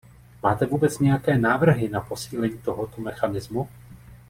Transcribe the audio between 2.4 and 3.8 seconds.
tohoto mechanismu?